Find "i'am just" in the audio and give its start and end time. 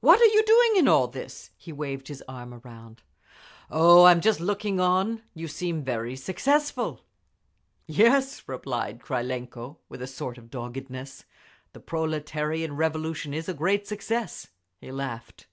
4.04-4.38